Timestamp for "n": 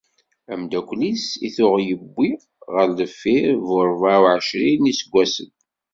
4.85-4.89